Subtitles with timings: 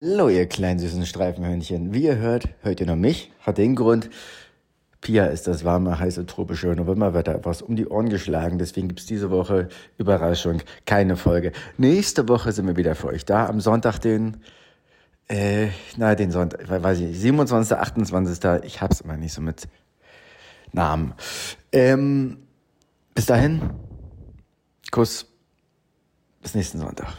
[0.00, 1.92] Hallo, ihr kleinen süßen Streifenhörnchen.
[1.92, 3.32] Wie ihr hört, hört ihr noch mich.
[3.40, 4.10] Hat den Grund,
[5.00, 8.60] Pia ist das warme, heiße, tropische Novemberwetter etwas um die Ohren geschlagen.
[8.60, 9.66] Deswegen gibt's diese Woche,
[9.96, 11.50] Überraschung, keine Folge.
[11.78, 13.46] Nächste Woche sind wir wieder für euch da.
[13.48, 14.36] Am Sonntag, den,
[15.26, 15.66] äh,
[15.96, 18.62] na, den Sonntag, weiß ich nicht, 27., 28.
[18.62, 19.66] Ich hab's immer nicht so mit
[20.70, 21.12] Namen.
[21.72, 22.46] Ähm,
[23.16, 23.70] bis dahin,
[24.92, 25.26] Kuss.
[26.40, 27.18] Bis nächsten Sonntag.